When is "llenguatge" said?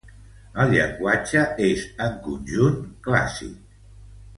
0.75-1.45